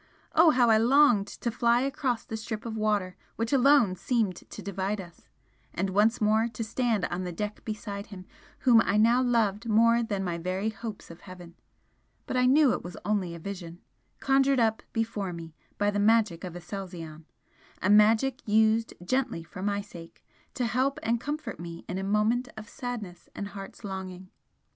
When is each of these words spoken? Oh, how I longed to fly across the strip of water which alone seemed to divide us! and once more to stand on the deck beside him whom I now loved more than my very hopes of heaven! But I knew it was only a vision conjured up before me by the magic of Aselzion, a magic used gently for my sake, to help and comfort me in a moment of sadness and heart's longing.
Oh, 0.33 0.49
how 0.49 0.71
I 0.71 0.77
longed 0.79 1.27
to 1.27 1.51
fly 1.51 1.81
across 1.81 2.25
the 2.25 2.35
strip 2.35 2.65
of 2.65 2.75
water 2.75 3.15
which 3.35 3.53
alone 3.53 3.95
seemed 3.95 4.35
to 4.37 4.61
divide 4.63 4.99
us! 4.99 5.29
and 5.75 5.91
once 5.91 6.19
more 6.19 6.47
to 6.53 6.63
stand 6.63 7.05
on 7.05 7.23
the 7.23 7.31
deck 7.31 7.63
beside 7.63 8.07
him 8.07 8.25
whom 8.61 8.81
I 8.83 8.97
now 8.97 9.21
loved 9.21 9.69
more 9.69 10.01
than 10.01 10.23
my 10.23 10.39
very 10.39 10.69
hopes 10.69 11.11
of 11.11 11.21
heaven! 11.21 11.53
But 12.25 12.35
I 12.35 12.47
knew 12.47 12.73
it 12.73 12.83
was 12.83 12.97
only 13.05 13.35
a 13.35 13.39
vision 13.39 13.79
conjured 14.19 14.59
up 14.59 14.81
before 14.91 15.33
me 15.33 15.53
by 15.77 15.91
the 15.91 15.99
magic 15.99 16.43
of 16.43 16.55
Aselzion, 16.55 17.25
a 17.79 17.87
magic 17.91 18.41
used 18.47 18.95
gently 19.05 19.43
for 19.43 19.61
my 19.61 19.81
sake, 19.81 20.25
to 20.55 20.65
help 20.65 20.97
and 21.03 21.21
comfort 21.21 21.59
me 21.59 21.85
in 21.87 21.99
a 21.99 22.03
moment 22.03 22.47
of 22.57 22.67
sadness 22.67 23.29
and 23.35 23.49
heart's 23.49 23.83
longing. 23.83 24.31